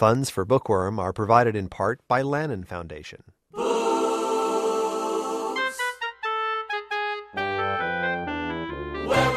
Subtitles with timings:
[0.00, 3.22] Funds for Bookworm are provided in part by Lannan Foundation.
[3.52, 3.68] Where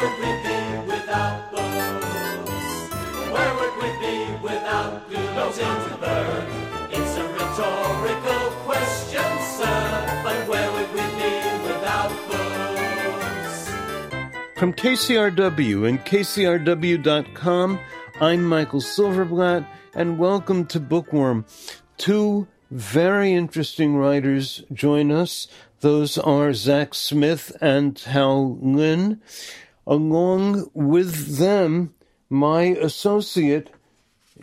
[0.00, 0.56] would we be
[0.88, 2.88] without books?
[3.28, 6.48] Where would we be without Gutenberg?
[6.92, 9.28] It's a rhetorical question,
[9.58, 11.34] sir, but where would we be
[11.68, 13.68] without books?
[14.58, 17.78] From KCRW and KCRW.com,
[18.20, 21.44] I'm Michael Silverblatt, and welcome to Bookworm.
[21.96, 25.48] Two very interesting writers join us.
[25.80, 29.20] Those are Zach Smith and Tao Lin.
[29.84, 31.92] Along with them,
[32.30, 33.70] my associate,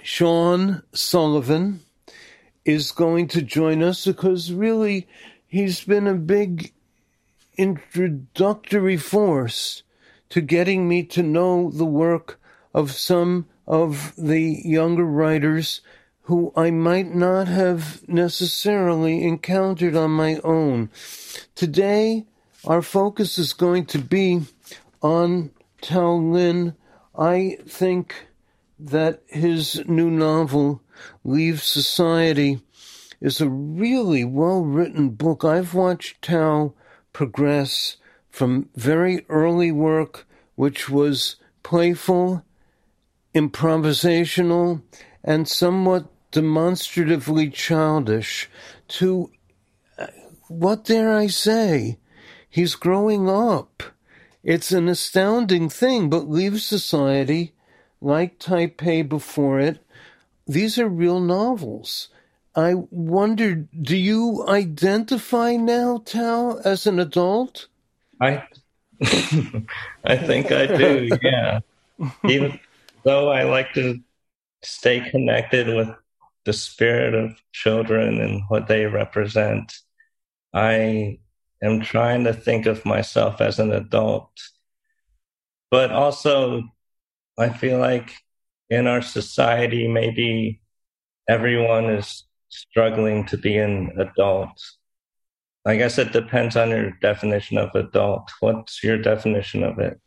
[0.04, 1.80] Sean Sullivan,
[2.66, 5.08] is going to join us because really
[5.48, 6.74] he's been a big
[7.58, 9.84] introductory force
[10.28, 12.38] to getting me to know the work
[12.74, 15.80] of some of the younger writers
[16.24, 20.90] who I might not have necessarily encountered on my own.
[21.56, 22.26] Today,
[22.66, 24.42] our focus is going to be
[25.02, 26.76] on Tao Lin.
[27.18, 28.28] I think
[28.78, 30.82] that his new novel,
[31.24, 32.60] Leave Society,
[33.22, 35.46] is a really well written book.
[35.46, 36.74] I've watched Tao
[37.14, 37.96] progress
[38.30, 42.44] from very early work, which was playful,
[43.34, 44.82] improvisational,
[45.24, 48.50] and somewhat demonstratively childish,
[48.88, 49.32] to
[49.98, 50.08] uh,
[50.48, 51.98] what dare I say?
[52.50, 53.84] He's growing up.
[54.44, 57.54] It's an astounding thing, but Leave Society,
[58.02, 59.80] like Taipei before it,
[60.48, 62.10] these are real novels.
[62.56, 67.68] I wonder, do you identify now, Tao, as an adult?
[68.20, 68.44] I
[70.04, 71.60] I think I do, yeah.
[72.28, 72.60] Even
[73.04, 74.00] though I like to
[74.64, 75.90] stay connected with
[76.46, 79.74] the spirit of children and what they represent,
[80.54, 81.20] I
[81.62, 84.32] am trying to think of myself as an adult.
[85.70, 86.64] But also,
[87.38, 88.14] I feel like
[88.70, 90.62] in our society, maybe
[91.30, 94.62] everyone is struggling to be an adult.
[95.66, 98.32] I guess it depends on your definition of adult.
[98.40, 100.00] What's your definition of it?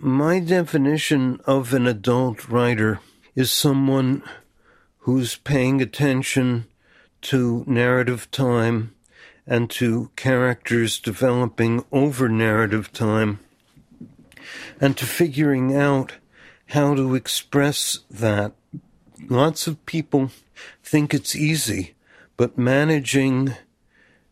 [0.00, 3.00] My definition of an adult writer
[3.34, 4.22] is someone
[4.98, 6.66] who's paying attention
[7.22, 8.94] to narrative time
[9.46, 13.40] and to characters developing over narrative time
[14.78, 16.16] and to figuring out
[16.66, 18.52] how to express that.
[19.30, 20.30] Lots of people
[20.82, 21.94] think it's easy,
[22.36, 23.54] but managing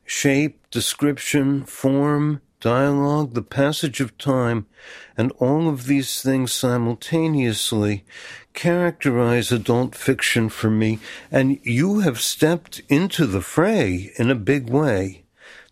[0.04, 4.64] shape, description, form, dialogue, the passage of time,
[5.18, 8.04] and all of these things simultaneously
[8.54, 10.98] characterize adult fiction for me.
[11.30, 15.24] And you have stepped into the fray in a big way.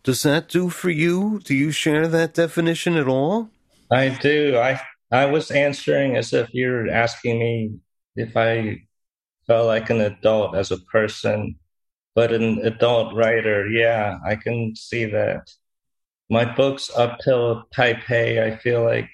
[0.03, 1.41] Does that do for you?
[1.42, 3.48] Do you share that definition at all?
[3.91, 4.59] I do.
[4.59, 4.78] I
[5.10, 7.70] I was answering as if you're asking me
[8.16, 8.82] if I
[9.47, 11.56] felt like an adult as a person,
[12.14, 13.66] but an adult writer.
[13.66, 15.48] Yeah, I can see that.
[16.31, 19.10] My books up till Taipei, I feel like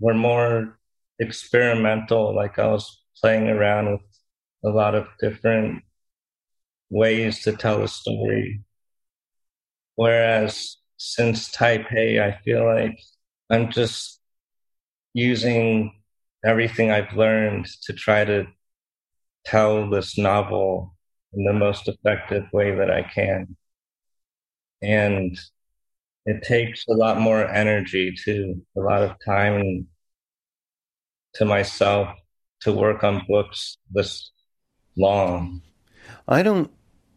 [0.00, 0.78] were more
[1.18, 2.34] experimental.
[2.34, 4.00] Like I was playing around with
[4.64, 5.82] a lot of different
[6.90, 8.62] ways to tell a story.
[9.94, 12.98] Whereas since Taipei, I feel like
[13.50, 14.20] I'm just
[15.14, 15.92] using
[16.44, 18.46] everything I've learned to try to
[19.44, 20.94] tell this novel
[21.32, 23.56] in the most effective way that I can.
[24.82, 25.38] And
[26.28, 29.86] it takes a lot more energy to a lot of time
[31.32, 32.08] to myself
[32.60, 34.30] to work on books this
[34.94, 35.62] long.
[36.26, 36.70] I don't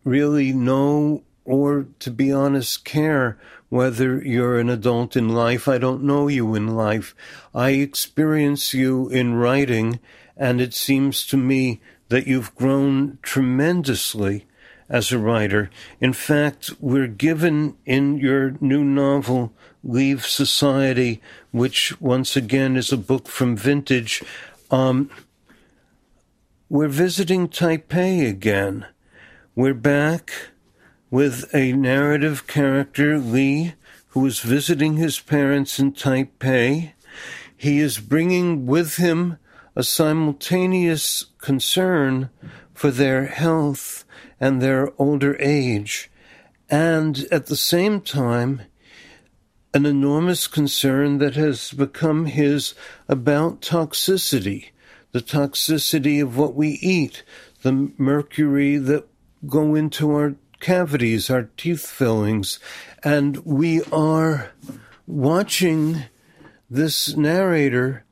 [0.05, 5.67] really know or to be honest care whether you're an adult in life.
[5.67, 7.13] I don't know you in life.
[7.53, 9.99] I experience you in writing,
[10.37, 14.45] and it seems to me that you've grown tremendously
[14.91, 15.71] as a writer.
[16.01, 19.53] In fact, we're given in your new novel,
[19.83, 21.21] Leave Society,
[21.51, 24.21] which once again is a book from Vintage.
[24.69, 25.09] Um,
[26.67, 28.85] we're visiting Taipei again.
[29.55, 30.33] We're back
[31.09, 33.75] with a narrative character, Li,
[34.07, 36.91] who is visiting his parents in Taipei.
[37.55, 39.37] He is bringing with him
[39.73, 42.29] a simultaneous concern
[42.73, 44.03] for their health
[44.41, 46.09] and their older age,
[46.67, 48.63] and at the same time,
[49.73, 52.73] an enormous concern that has become his
[53.07, 54.71] about toxicity,
[55.11, 57.23] the toxicity of what we eat,
[57.61, 59.07] the mercury that
[59.47, 62.59] go into our cavities, our teeth fillings,
[63.03, 64.51] and we are
[65.05, 66.03] watching
[66.69, 68.03] this narrator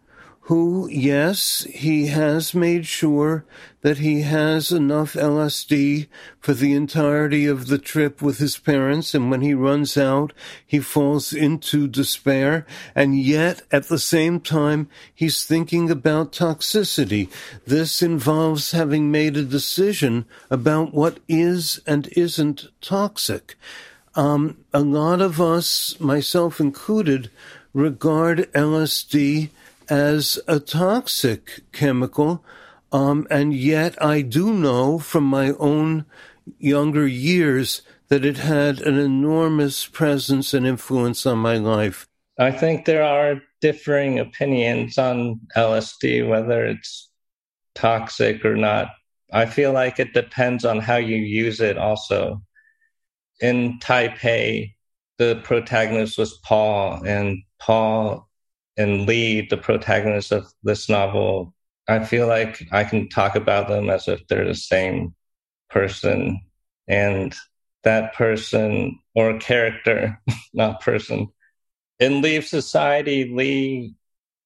[0.49, 3.45] who, yes, he has made sure
[3.81, 6.07] that he has enough LSD
[6.39, 10.33] for the entirety of the trip with his parents, and when he runs out,
[10.65, 12.65] he falls into despair,
[12.95, 17.29] and yet at the same time, he's thinking about toxicity.
[17.67, 23.55] This involves having made a decision about what is and isn't toxic.
[24.15, 27.29] Um, a lot of us, myself included,
[27.71, 29.51] regard LSD
[29.89, 32.43] as a toxic chemical.
[32.91, 36.05] Um, and yet I do know from my own
[36.57, 42.07] younger years that it had an enormous presence and influence on my life.
[42.39, 47.09] I think there are differing opinions on LSD, whether it's
[47.75, 48.89] toxic or not.
[49.31, 52.41] I feel like it depends on how you use it also.
[53.41, 54.73] In Taipei,
[55.17, 58.28] the protagonist was Paul, and Paul
[58.79, 61.53] and Li, the protagonist of this novel,
[61.89, 65.13] I feel like I can talk about them as if they're the same
[65.69, 66.39] person.
[66.87, 67.35] And
[67.83, 70.17] that person or character,
[70.53, 71.27] not person,
[71.99, 73.95] in Leave Society, Li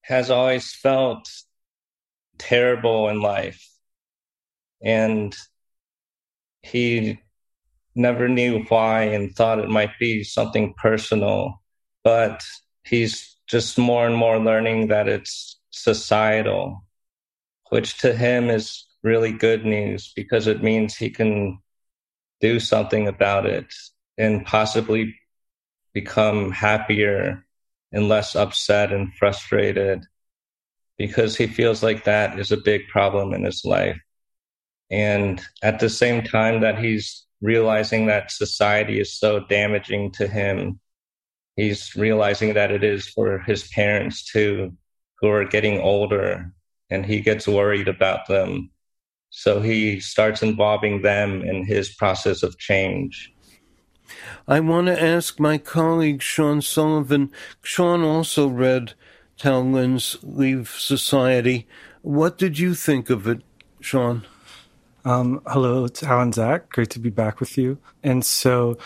[0.01, 1.29] has always felt
[2.39, 3.69] terrible in life.
[4.81, 5.35] And
[6.63, 7.19] he
[7.93, 11.61] never knew why and thought it might be something personal.
[12.03, 12.43] But
[12.83, 16.83] he's just more and more learning that it's societal,
[17.69, 21.59] which to him is really good news because it means he can
[22.41, 23.71] do something about it
[24.17, 25.13] and possibly
[25.93, 27.45] become happier
[27.91, 30.03] and less upset and frustrated
[30.97, 33.99] because he feels like that is a big problem in his life.
[34.89, 40.79] And at the same time that he's realizing that society is so damaging to him
[41.55, 44.75] he's realizing that it is for his parents too,
[45.19, 46.51] who are getting older,
[46.89, 48.69] and he gets worried about them.
[49.29, 53.33] So he starts involving them in his process of change.
[54.47, 57.31] I want to ask my colleague Sean Sullivan.
[57.63, 58.93] Sean also read
[59.37, 61.67] Tao Leave Society.
[62.01, 63.41] What did you think of it,
[63.79, 64.23] Sean?
[65.05, 66.69] Um, hello, it's Alan Zach.
[66.69, 67.77] Great to be back with you.
[68.03, 68.77] And so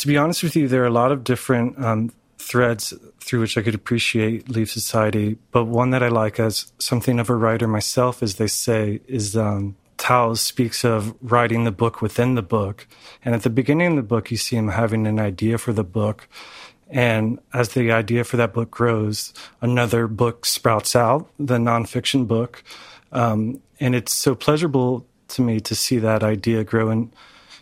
[0.00, 3.58] to be honest with you, there are a lot of different um, threads through which
[3.58, 7.68] I could appreciate Leave Society, but one that I like as something of a writer
[7.68, 12.86] myself, as they say, is um, Tao speaks of writing the book within the book.
[13.22, 15.84] And at the beginning of the book, you see him having an idea for the
[15.84, 16.26] book.
[16.88, 22.64] And as the idea for that book grows, another book sprouts out, the nonfiction book.
[23.12, 27.12] Um, and it's so pleasurable to me to see that idea grow in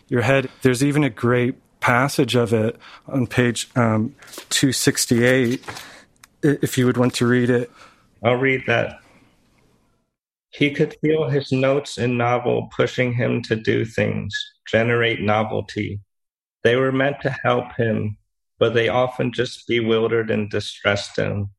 [0.07, 0.49] your head.
[0.61, 2.77] There's even a great passage of it
[3.07, 4.15] on page um,
[4.49, 5.63] 268,
[6.43, 7.71] if you would want to read it.
[8.23, 8.99] I'll read that.
[10.51, 14.35] He could feel his notes in novel pushing him to do things,
[14.67, 16.01] generate novelty.
[16.63, 18.17] They were meant to help him,
[18.57, 21.51] but they often just bewildered and distressed him.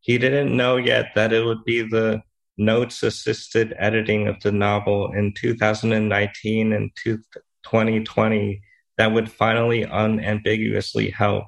[0.00, 2.22] He didn't know yet that it would be the
[2.58, 8.62] notes assisted editing of the novel in 2019 and 2020
[8.96, 11.46] that would finally unambiguously help.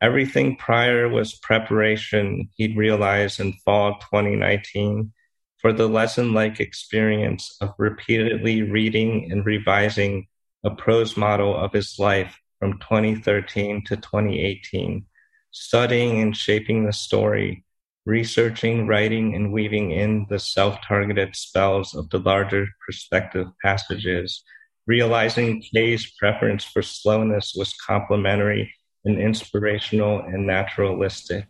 [0.00, 5.12] Everything prior was preparation, he'd realized in fall 2019,
[5.58, 10.26] for the lesson like experience of repeatedly reading and revising
[10.64, 15.06] a prose model of his life from 2013 to 2018,
[15.50, 17.64] studying and shaping the story,
[18.04, 24.42] researching, writing, and weaving in the self targeted spells of the larger perspective passages
[24.86, 28.72] realizing Kay's preference for slowness was complementary
[29.04, 31.46] and inspirational and naturalistic.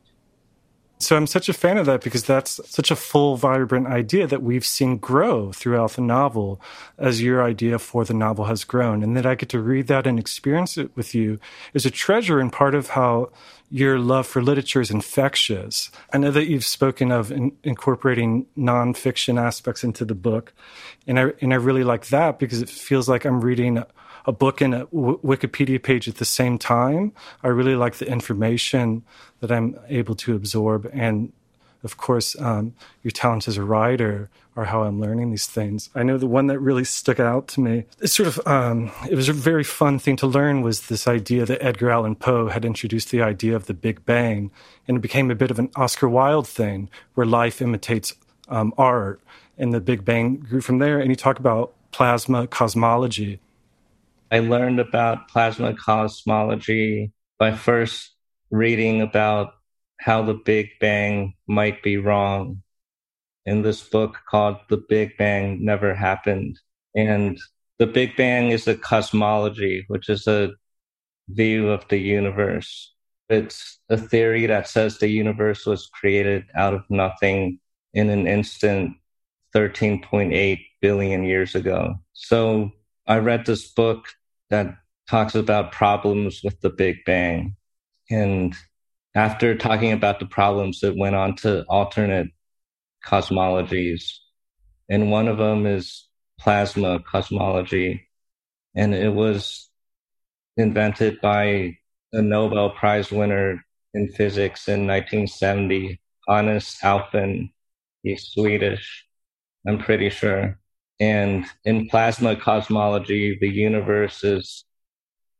[0.98, 4.42] So I'm such a fan of that because that's such a full, vibrant idea that
[4.42, 6.58] we've seen grow throughout the novel
[6.96, 9.02] as your idea for the novel has grown.
[9.02, 11.38] And that I get to read that and experience it with you
[11.74, 13.30] is a treasure and part of how
[13.70, 15.90] your love for literature is infectious.
[16.12, 20.54] I know that you've spoken of in, incorporating nonfiction aspects into the book,
[21.06, 23.82] and I and I really like that because it feels like I'm reading
[24.26, 27.12] a, book and a w- Wikipedia page at the same time.
[27.42, 29.02] I really like the information
[29.40, 31.32] that I'm able to absorb, and
[31.84, 35.90] of course, um, your talent as a writer are how I'm learning these things.
[35.94, 39.14] I know the one that really stuck out to me, it's sort of, um, it
[39.14, 42.64] was a very fun thing to learn was this idea that Edgar Allan Poe had
[42.64, 44.50] introduced the idea of the Big Bang.
[44.88, 48.14] And it became a bit of an Oscar Wilde thing where life imitates
[48.48, 49.20] um, art.
[49.58, 50.98] and the Big Bang grew from there.
[50.98, 53.40] And you talk about plasma cosmology.
[54.30, 58.14] I learned about plasma cosmology by first
[58.50, 59.54] reading about
[59.98, 62.62] how the Big Bang might be wrong
[63.44, 66.58] in this book called The Big Bang Never Happened.
[66.94, 67.38] And
[67.78, 70.50] the Big Bang is a cosmology, which is a
[71.28, 72.94] view of the universe.
[73.28, 77.60] It's a theory that says the universe was created out of nothing
[77.94, 78.96] in an instant
[79.54, 81.94] 13.8 billion years ago.
[82.12, 82.72] So
[83.06, 84.08] I read this book
[84.50, 84.76] that
[85.08, 87.56] talks about problems with the Big Bang.
[88.10, 88.54] And
[89.14, 92.28] after talking about the problems, it went on to alternate
[93.04, 94.18] cosmologies.
[94.88, 96.08] And one of them is
[96.40, 98.08] plasma cosmology.
[98.74, 99.70] And it was
[100.56, 101.78] invented by
[102.12, 107.52] a Nobel Prize winner in physics in 1970, Hannes Alfvén.
[108.02, 109.06] He's Swedish,
[109.66, 110.58] I'm pretty sure.
[110.98, 114.64] And in plasma cosmology, the universe is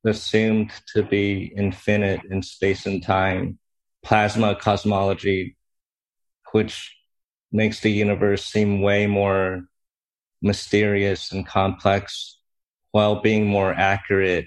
[0.04, 3.58] assumed to be infinite in space and time.
[4.02, 5.56] Plasma cosmology,
[6.52, 6.94] which
[7.50, 9.66] makes the universe seem way more
[10.42, 12.38] mysterious and complex
[12.92, 14.46] while being more accurate.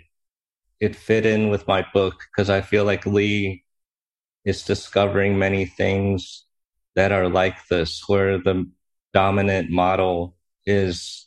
[0.80, 3.66] It fit in with my book because I feel like Li
[4.46, 6.46] is discovering many things
[6.96, 8.70] that are like this, where the
[9.14, 10.36] dominant model
[10.70, 11.26] is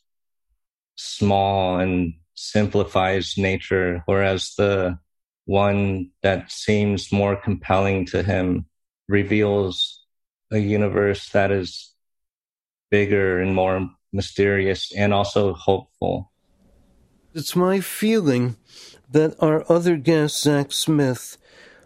[0.94, 4.98] small and simplifies nature, whereas the
[5.44, 8.66] one that seems more compelling to him
[9.08, 10.04] reveals
[10.52, 11.92] a universe that is
[12.90, 16.30] bigger and more mysterious and also hopeful.
[17.34, 18.56] It's my feeling
[19.10, 21.38] that our other guest, Zach Smith,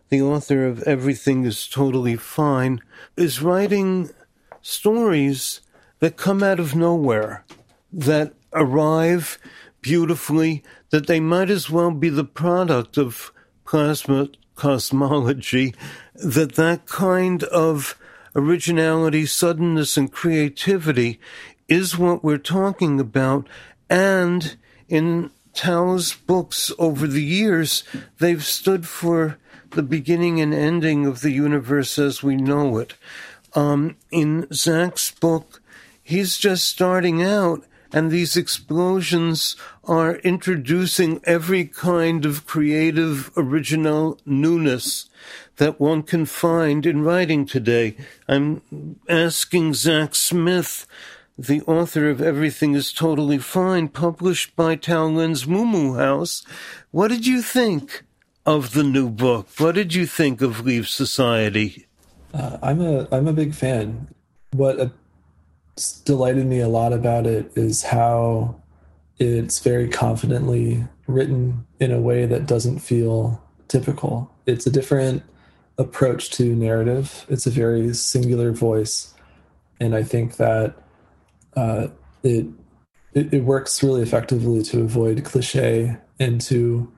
[0.09, 2.83] the author of Everything is Totally Fine,
[3.17, 4.11] is writing
[4.61, 5.61] stories
[6.01, 7.45] that come out of nowhere,
[7.93, 9.39] that arrive
[9.81, 13.33] beautifully, that they might as well be the product of
[13.65, 15.75] plasma cosmology,
[16.15, 17.99] that that kind of
[18.35, 21.19] originality, suddenness, and creativity
[21.69, 23.49] is what we're talking about.
[23.89, 24.57] And
[24.89, 27.83] in Tao's books over the years,
[28.19, 29.39] they've stood for
[29.71, 32.95] the beginning and ending of the universe as we know it.
[33.55, 35.63] Um, in Zach's book,
[36.07, 45.09] he's just starting out, and these explosions are introducing every kind of creative, original newness
[45.57, 47.97] that one can find in writing today.
[48.29, 48.63] I'm
[49.09, 50.87] asking Zach Smith,
[51.37, 56.45] the author of Everything is Totally Fine, published by Tao Lin's Muumuu House,
[56.93, 58.05] what did you think
[58.45, 59.49] of the new book?
[59.59, 61.87] What did you think of Leave Society?
[62.33, 64.09] Uh, I'm a I'm a big fan.
[64.53, 64.89] What uh,
[65.77, 68.61] delighted me a lot about it is how
[69.19, 74.31] it's very confidently written in a way that doesn't feel typical.
[74.47, 75.23] It's a different
[75.79, 77.27] approach to narrative.
[77.29, 79.15] It's a very singular voice,
[79.81, 80.77] and I think that
[81.57, 81.89] uh,
[82.23, 82.47] it,
[83.15, 86.91] it, it works really effectively to avoid cliche and to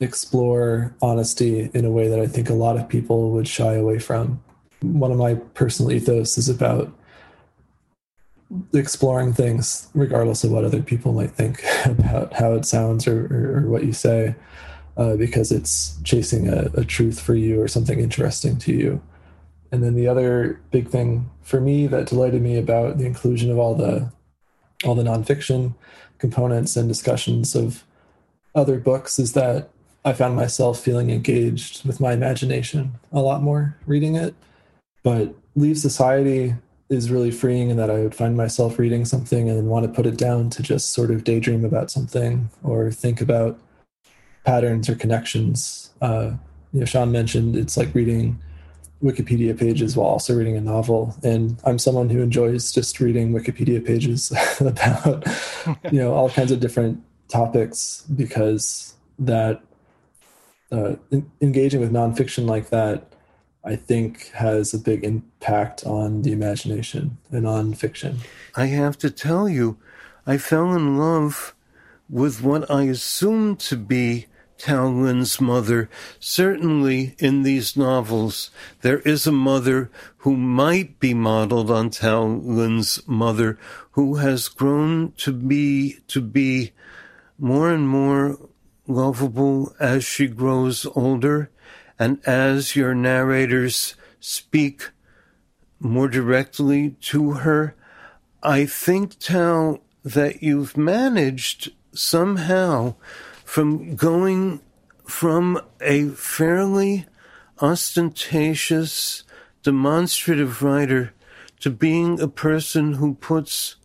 [0.00, 3.98] explore honesty in a way that I think a lot of people would shy away
[3.98, 4.42] from.
[4.80, 6.92] One of my personal ethos is about
[8.72, 13.58] exploring things regardless of what other people might think about how it sounds or, or,
[13.58, 14.34] or what you say
[14.96, 19.02] uh, because it's chasing a, a, truth for you or something interesting to you.
[19.72, 23.58] And then the other big thing for me that delighted me about the inclusion of
[23.58, 24.12] all the
[24.84, 25.74] all the nonfiction
[26.18, 27.84] components and discussions of
[28.54, 29.70] other books is that
[30.04, 34.34] I found myself feeling engaged with my imagination a lot more reading it.
[35.02, 36.54] But Leave Society
[36.88, 39.92] is really freeing in that I would find myself reading something and then want to
[39.92, 43.58] put it down to just sort of daydream about something or think about
[44.44, 45.90] patterns or connections.
[46.02, 46.32] Uh,
[46.72, 48.38] you know, Sean mentioned it's like reading
[49.02, 53.84] Wikipedia pages while also reading a novel, and I'm someone who enjoys just reading Wikipedia
[53.84, 55.26] pages about
[55.92, 59.62] you know all kinds of different topics because that
[60.72, 63.13] uh, in, engaging with nonfiction like that,
[63.64, 68.18] I think, has a big impact on the imagination and on fiction.
[68.54, 69.78] I have to tell you,
[70.26, 71.54] I fell in love
[72.10, 74.26] with what I assumed to be
[74.58, 75.88] Tao Lin's mother.
[76.20, 78.50] Certainly in these novels,
[78.82, 83.58] there is a mother who might be modeled on Tao Lin's mother,
[83.92, 86.72] who has grown to be, to be
[87.38, 88.38] more and more
[88.86, 91.50] lovable as she grows older
[91.98, 94.90] and as your narrators speak
[95.80, 97.74] more directly to her.
[98.42, 102.94] I think, Tao, that you've managed somehow
[103.44, 104.60] from going
[105.06, 107.06] from a fairly
[107.60, 109.22] ostentatious,
[109.62, 111.12] demonstrative writer
[111.60, 113.76] to being a person who puts,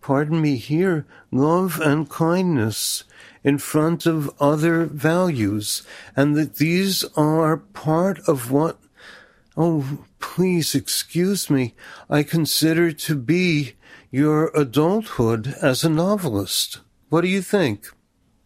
[0.00, 3.04] pardon me here, love and kindness
[3.44, 5.82] in front of other values,
[6.16, 8.78] and that these are part of what,
[9.56, 11.74] oh, please excuse me,
[12.08, 13.74] I consider to be
[14.10, 16.80] your adulthood as a novelist.
[17.08, 17.86] What do you think?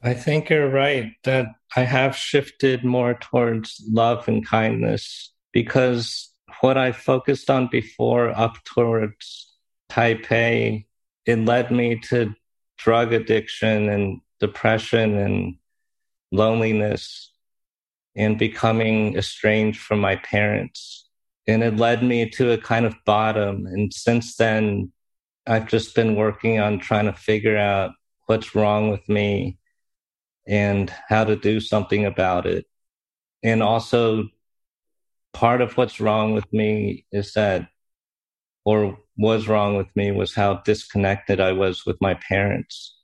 [0.02, 6.78] I think you're right that I have shifted more towards love and kindness because what
[6.78, 9.52] I focused on before up towards
[9.90, 10.86] Taipei,
[11.26, 12.34] it led me to
[12.78, 15.56] drug addiction and depression and
[16.32, 17.32] loneliness
[18.14, 21.08] and becoming estranged from my parents.
[21.46, 23.66] And it led me to a kind of bottom.
[23.66, 24.92] And since then,
[25.46, 27.92] I've just been working on trying to figure out
[28.26, 29.58] what's wrong with me
[30.46, 32.66] and how to do something about it.
[33.42, 34.28] And also,
[35.32, 37.68] part of what's wrong with me is that,
[38.64, 42.95] or was wrong with me, was how disconnected I was with my parents.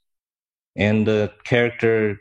[0.76, 2.21] And the character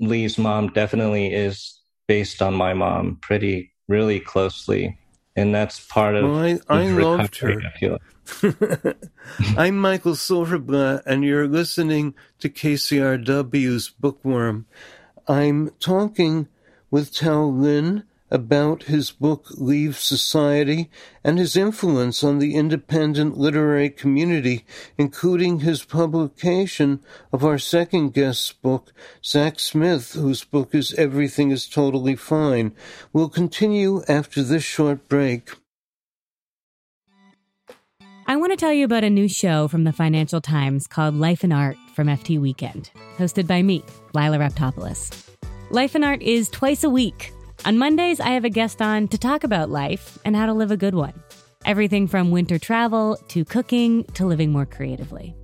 [0.00, 4.98] Li's mom definitely is based on my mom pretty, really closely.
[5.36, 6.24] And that's part of.
[6.24, 7.60] Well, I, I loved her.
[7.62, 7.98] I
[9.56, 14.66] I'm Michael Silverblatt, and you're listening to KCRW's Bookworm.
[15.26, 16.48] I'm talking
[16.90, 20.90] with Tao Lin about his book Leave Society
[21.22, 24.64] and his influence on the independent literary community,
[24.96, 31.68] including his publication of our second guest's book, Zach Smith, whose book is Everything is
[31.68, 32.74] Totally Fine.
[33.12, 35.50] We'll continue after this short break.
[38.26, 41.44] I want to tell you about a new show from the Financial Times called Life
[41.44, 43.84] and Art from FT Weekend, hosted by me,
[44.14, 45.28] Lila Raptopoulos.
[45.70, 47.32] Life and Art is twice a week.
[47.64, 50.72] On Mondays, I have a guest on to talk about life and how to live
[50.72, 51.14] a good one.
[51.64, 55.36] Everything from winter travel to cooking to living more creatively.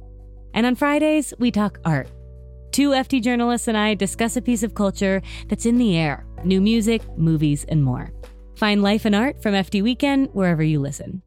[0.52, 2.08] And on Fridays, we talk art.
[2.72, 6.60] Two FT journalists and I discuss a piece of culture that's in the air new
[6.60, 8.12] music, movies, and more.
[8.56, 11.22] Find Life and Art from FT Weekend wherever you listen.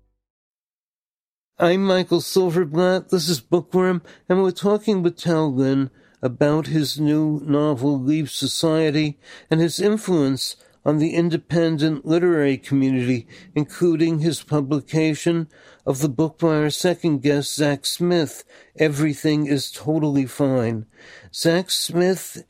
[1.58, 3.10] I'm Michael Silverblatt.
[3.10, 5.89] This is Bookworm, and we're talking with Tao Lin
[6.21, 14.20] about his new novel, Leave Society, and his influence on the independent literary community, including
[14.20, 15.48] his publication
[15.86, 18.44] of the book by our second guest, Zach Smith,
[18.78, 20.86] Everything is Totally Fine.
[21.34, 22.44] Zach Smith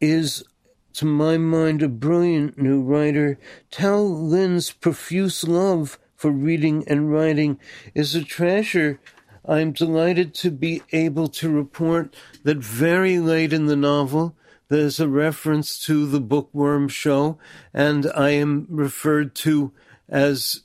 [0.00, 0.44] is
[0.94, 3.38] to my mind, a brilliant new writer.
[3.70, 7.58] Tao Lin's profuse love for reading and writing
[7.94, 9.00] is a treasure.
[9.44, 14.36] I'm delighted to be able to report that very late in the novel,
[14.74, 17.38] there's a reference to the Bookworm show,
[17.72, 19.72] and I am referred to
[20.08, 20.62] as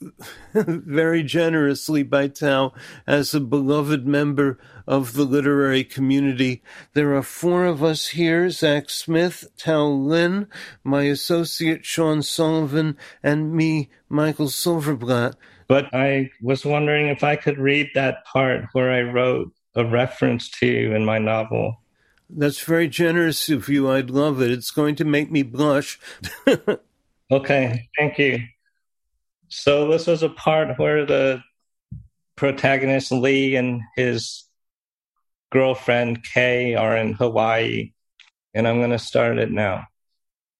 [0.52, 2.72] very generously by Tao
[3.06, 6.60] as a beloved member of the literary community.
[6.94, 10.48] There are four of us here Zach Smith, Tao Lin,
[10.82, 15.34] my associate Sean Sullivan, and me, Michael Silverblatt.
[15.68, 20.48] But I was wondering if I could read that part where I wrote a reference
[20.58, 21.76] to you in my novel.
[22.36, 23.90] That's very generous of you.
[23.90, 24.50] I'd love it.
[24.50, 25.98] It's going to make me blush.
[27.30, 28.40] okay, thank you.
[29.48, 31.42] So this was a part where the
[32.36, 34.44] protagonist Li and his
[35.50, 37.92] girlfriend Kay are in Hawaii,
[38.54, 39.86] and I'm going to start it now.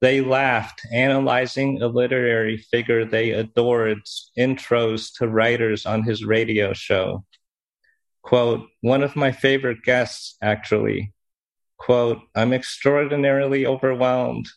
[0.01, 7.25] They laughed, analyzing a literary figure they adored's intros to writers on his radio show.
[8.23, 11.13] Quote, one of my favorite guests, actually.
[11.81, 14.49] Quote, I'm extraordinarily overwhelmed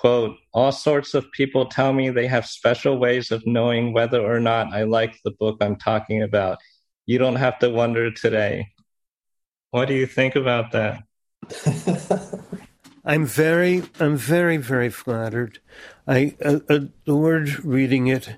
[0.00, 4.40] quote, all sorts of people tell me they have special ways of knowing whether or
[4.40, 6.56] not I like the book I'm talking about.
[7.04, 8.68] You don't have to wonder today.
[9.72, 11.02] What do you think about that?
[13.04, 15.58] I'm very, I'm very, very flattered.
[16.06, 18.36] I uh, adored reading it,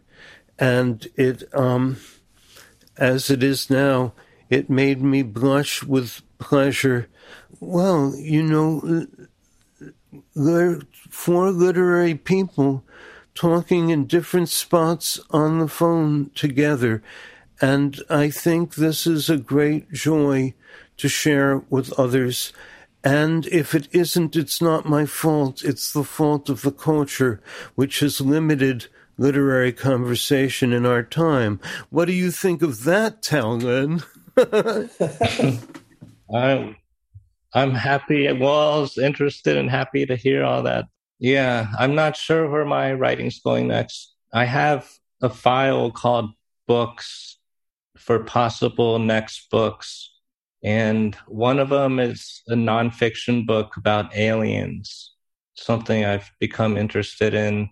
[0.59, 1.99] and it, um,
[2.97, 4.15] as it is now,
[4.53, 7.09] it made me blush with pleasure.
[7.59, 9.07] Well, you know,
[10.37, 12.85] there are four literary people
[13.35, 17.03] talking in different spots on the phone together.
[17.63, 20.53] And I think this is a great joy
[20.99, 22.53] to share with others.
[23.03, 25.65] And if it isn't, it's not my fault.
[25.65, 27.41] It's the fault of the culture,
[27.75, 31.59] which has limited literary conversation in our time.
[31.89, 34.03] What do you think of that, Tao Lin?
[36.35, 36.77] I'm,
[37.55, 38.33] I'm happy.
[38.33, 40.87] Well, I was interested and happy to hear all that.
[41.19, 44.15] Yeah, I'm not sure where my writing's going next.
[44.33, 44.89] I have
[45.23, 46.31] a file called
[46.67, 47.39] books
[47.97, 50.11] for possible next books.
[50.65, 55.13] And one of them is a nonfiction book about aliens,
[55.55, 57.69] something I've become interested in.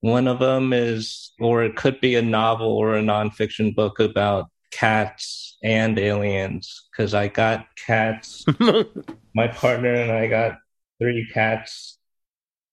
[0.00, 4.50] One of them is, or it could be a novel or a nonfiction book about
[4.70, 8.44] cats and aliens, because I got cats.
[9.34, 10.58] My partner and I got
[11.00, 11.98] three cats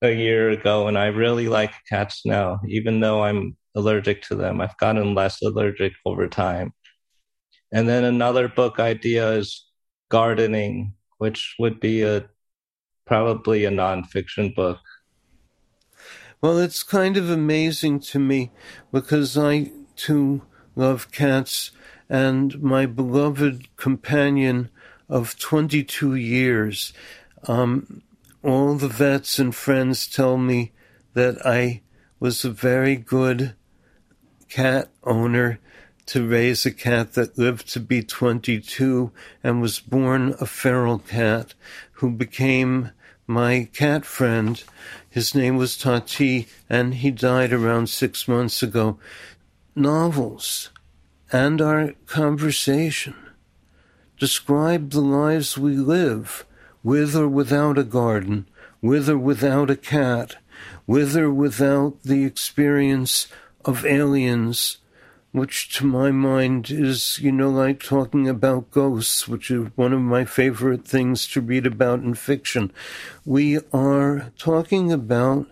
[0.01, 4.61] a year ago, and I really like cats now, even though I'm allergic to them.
[4.61, 6.73] I've gotten less allergic over time.
[7.71, 9.65] And then another book idea is
[10.09, 12.29] gardening, which would be a
[13.05, 14.79] probably a nonfiction book.
[16.41, 18.51] Well, it's kind of amazing to me
[18.91, 20.43] because I too
[20.75, 21.71] love cats,
[22.09, 24.69] and my beloved companion
[25.09, 26.93] of 22 years.
[27.47, 28.01] Um,
[28.43, 30.71] all the vets and friends tell me
[31.13, 31.81] that I
[32.19, 33.55] was a very good
[34.49, 35.59] cat owner
[36.07, 39.11] to raise a cat that lived to be 22
[39.43, 41.53] and was born a feral cat
[41.93, 42.91] who became
[43.27, 44.63] my cat friend.
[45.09, 48.97] His name was Tati, and he died around six months ago.
[49.75, 50.69] Novels
[51.31, 53.15] and our conversation
[54.19, 56.45] describe the lives we live,
[56.83, 58.47] with or without a garden,
[58.81, 60.35] with or without a cat,
[60.85, 63.27] with or without the experience
[63.65, 64.77] of aliens,
[65.31, 69.99] which to my mind is, you know, like talking about ghosts, which is one of
[69.99, 72.71] my favorite things to read about in fiction.
[73.25, 75.47] We are talking about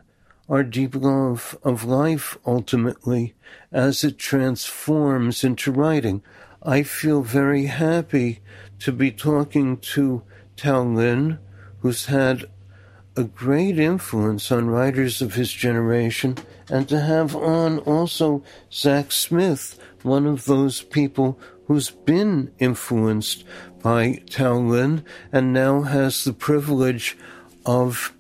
[0.50, 3.34] our deep love of life ultimately
[3.72, 6.22] as it transforms into writing.
[6.62, 8.42] I feel very happy
[8.80, 10.24] to be talking to
[10.56, 11.40] Tao Lin,
[11.80, 12.46] who's had
[13.18, 16.38] a great influence on writers of his generation,
[16.70, 23.44] and to have on also Zach Smith, one of those people who's been influenced
[23.82, 27.18] by Tao Lin and now has the privilege
[27.66, 28.15] of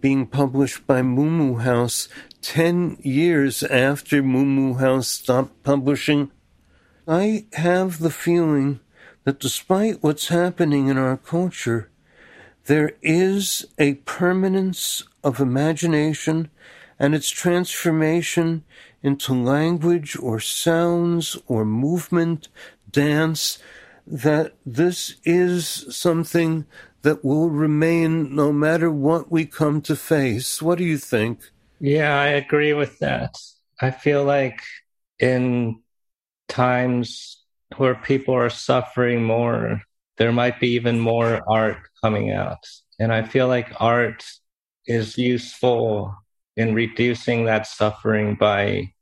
[0.00, 2.08] being published by Muumuu House
[2.42, 6.30] 10 years after Muumuu House stopped publishing.
[7.06, 8.80] I have the feeling
[9.24, 11.90] that despite what's happening in our culture,
[12.64, 16.50] there is a permanence of imagination
[16.98, 18.64] and its transformation
[19.02, 22.48] into language or sounds or movement,
[22.90, 23.58] dance,
[24.06, 26.66] that this is something
[27.02, 30.60] that will remain no matter what we come to face.
[30.60, 31.40] What do you think?
[31.80, 33.36] Yeah, I agree with that.
[33.80, 34.60] I feel like
[35.18, 35.82] in
[36.48, 37.42] times
[37.76, 39.80] where people are suffering more,
[40.18, 42.66] there might be even more art coming out.
[42.98, 44.24] And I feel like art
[44.86, 46.14] is useful
[46.56, 48.92] in reducing that suffering by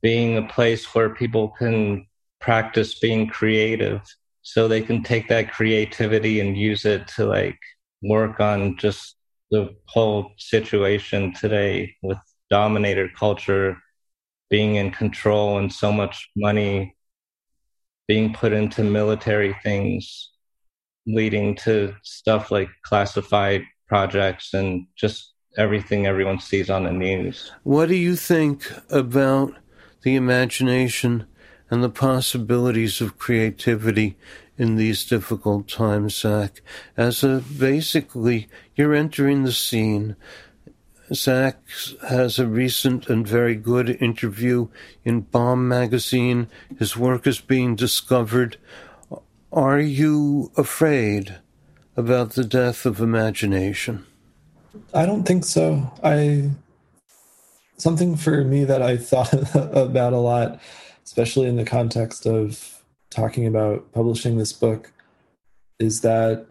[0.00, 2.06] being a place where people can
[2.40, 4.00] practice being creative
[4.46, 7.58] so they can take that creativity and use it to like
[8.00, 9.16] work on just
[9.50, 13.76] the whole situation today with dominator culture
[14.48, 16.94] being in control and so much money
[18.06, 20.30] being put into military things
[21.08, 27.50] leading to stuff like classified projects and just everything everyone sees on the news.
[27.64, 29.54] What do you think about
[30.02, 31.26] the imagination
[31.70, 34.16] and the possibilities of creativity
[34.58, 36.60] in these difficult times, Zach.
[36.96, 40.16] As a basically, you're entering the scene.
[41.12, 41.60] Zach
[42.08, 44.68] has a recent and very good interview
[45.04, 46.48] in Bomb magazine.
[46.78, 48.56] His work is being discovered.
[49.52, 51.38] Are you afraid
[51.96, 54.04] about the death of imagination?
[54.92, 55.92] I don't think so.
[56.02, 56.50] I
[57.78, 60.60] something for me that I thought about a lot
[61.06, 64.92] especially in the context of talking about publishing this book,
[65.78, 66.46] is that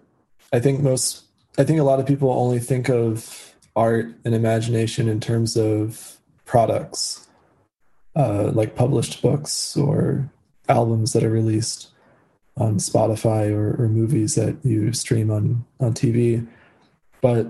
[0.51, 1.25] I think most,
[1.57, 6.17] I think a lot of people only think of art and imagination in terms of
[6.45, 7.27] products,
[8.15, 10.29] uh, like published books or
[10.69, 11.89] albums that are released
[12.57, 16.47] on Spotify or, or movies that you stream on on TV,
[17.21, 17.47] but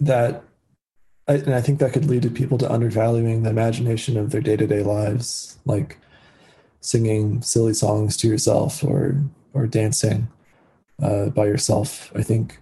[0.00, 0.42] that
[1.28, 4.40] I, and I think that could lead to people to undervaluing the imagination of their
[4.40, 5.58] day to day lives.
[5.64, 5.98] Like
[6.86, 9.20] singing silly songs to yourself or
[9.54, 10.28] or dancing
[11.02, 12.12] uh, by yourself.
[12.14, 12.58] I think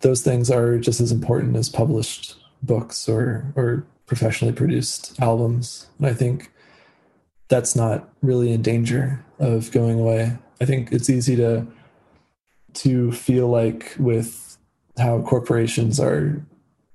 [0.00, 5.86] those things are just as important as published books or or professionally produced albums.
[5.98, 6.50] And I think
[7.48, 10.36] that's not really in danger of going away.
[10.60, 11.66] I think it's easy to
[12.74, 14.58] to feel like with
[14.98, 16.44] how corporations are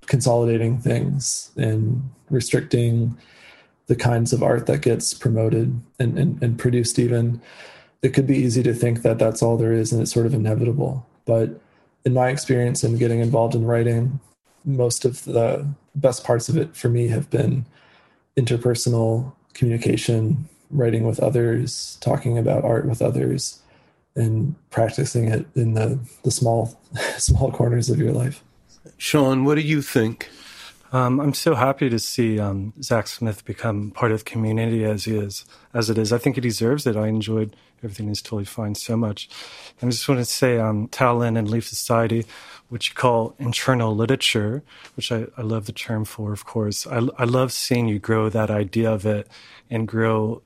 [0.08, 3.18] consolidating things and restricting
[3.88, 7.42] the kinds of art that gets promoted and, and, and produced even
[8.02, 10.34] it could be easy to think that that's all there is and it's sort of
[10.34, 11.60] inevitable but
[12.06, 14.20] in my experience in getting involved in writing
[14.64, 17.66] most of the best parts of it for me have been
[18.38, 23.62] interpersonal communication writing with others talking about art with others
[24.16, 26.80] and practicing it in the, the small
[27.18, 28.44] small corners of your life
[28.98, 30.30] Sean, what do you think?
[30.94, 35.06] Um, I'm so happy to see um, Zach Smith become part of the community as
[35.06, 36.12] he is, as it is.
[36.12, 36.98] I think he deserves it.
[36.98, 38.10] I enjoyed everything.
[38.10, 39.30] He's totally fine so much.
[39.80, 42.26] And I just want to say, um, Tao Lin and Leave Society,
[42.68, 44.64] which you call internal literature,
[44.96, 46.86] which I, I love the term for, of course.
[46.86, 49.30] I, I love seeing you grow that idea of it
[49.70, 50.42] and grow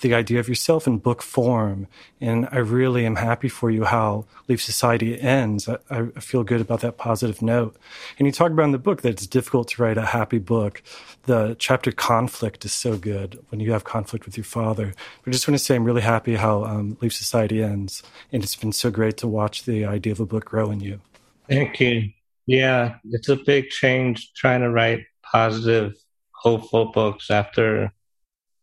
[0.00, 1.86] the idea of yourself in book form.
[2.20, 5.68] And I really am happy for you how Leave Society ends.
[5.68, 7.76] I, I, feel good about that positive note.
[8.18, 10.82] And you talk about in the book that it's difficult to write a happy book.
[11.24, 14.94] The chapter conflict is so good when you have conflict with your father.
[15.22, 18.02] But I just want to say I'm really happy how um, Leave Society ends.
[18.32, 21.00] And it's been so great to watch the idea of a book grow in you.
[21.48, 22.10] Thank you.
[22.46, 25.94] Yeah, it's a big change trying to write positive,
[26.32, 27.92] hopeful books after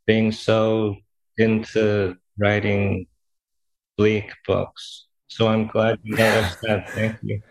[0.05, 0.97] being so
[1.37, 3.07] into writing
[3.97, 5.07] bleak books.
[5.27, 6.89] So I'm glad you noticed that.
[6.91, 7.41] Thank you.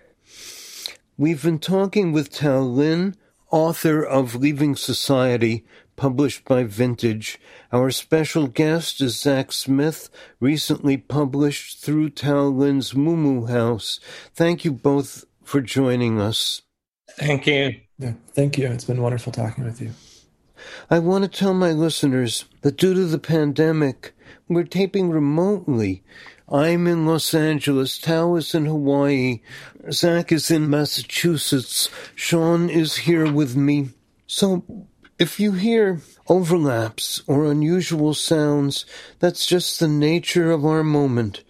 [1.18, 3.16] We've been talking with Tao Lin,
[3.51, 5.64] author of Leaving Society,
[5.96, 7.38] published by Vintage.
[7.72, 13.99] Our special guest is Zach Smith, recently published through Tao Lin's Muumuu House.
[14.35, 16.62] Thank you both for joining us.
[17.12, 17.81] Thank you.
[17.99, 18.70] Yeah, thank you.
[18.70, 19.92] It's been wonderful talking with you.
[20.90, 24.14] I want to tell my listeners that due to the pandemic,
[24.48, 26.02] we're taping remotely.
[26.48, 29.40] I'm in Los Angeles, Tao is in Hawaii,
[29.90, 33.90] Zach is in Massachusetts, Sean is here with me.
[34.26, 34.64] So
[35.18, 38.87] if you hear overlaps or unusual sounds,
[39.18, 41.42] that's just the nature of our moment.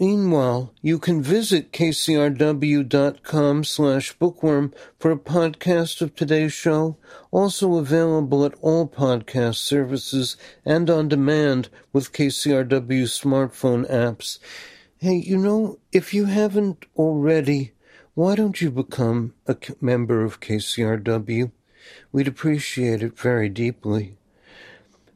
[0.00, 6.96] Meanwhile, you can visit kcrw.com slash bookworm for a podcast of today's show,
[7.30, 14.38] also available at all podcast services and on demand with KCRW smartphone apps.
[14.98, 17.72] Hey, you know, if you haven't already,
[18.14, 21.50] why don't you become a member of KCRW?
[22.12, 24.16] We'd appreciate it very deeply.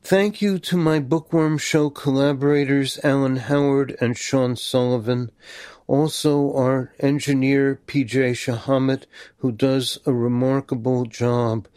[0.09, 5.31] Thank you to my Bookworm Show collaborators, Alan Howard and Sean Sullivan.
[5.87, 9.05] Also, our engineer, PJ Shahamet,
[9.41, 11.69] who does a remarkable job.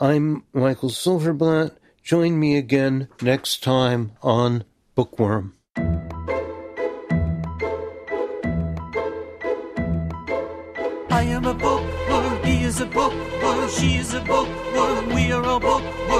[0.00, 1.76] I'm Michael Silverblatt.
[2.02, 4.64] Join me again next time on
[4.96, 5.54] Bookworm.
[11.08, 15.60] I am a bookworm, he is a bookworm, she is a bookworm, we are all
[15.60, 16.15] bookworms.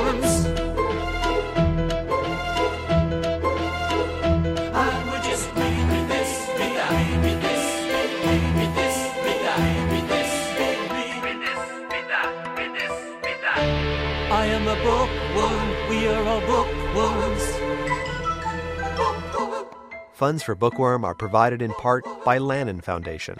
[20.16, 23.36] Funds for Bookworm are provided in part by Lannan Foundation.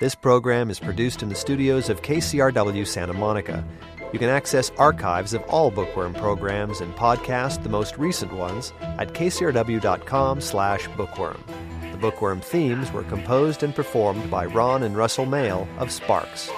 [0.00, 3.64] This program is produced in the studios of KCRW Santa Monica.
[4.12, 9.14] You can access archives of all Bookworm programs and podcast the most recent ones at
[9.14, 11.44] kcrw.com slash bookworm.
[11.92, 16.50] The Bookworm themes were composed and performed by Ron and Russell Mael of Sparks.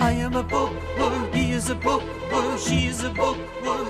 [0.00, 3.89] I am a bookworm, he is a bookworm, she is a bookworm,